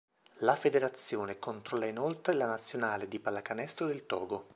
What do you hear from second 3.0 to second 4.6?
di pallacanestro del Togo.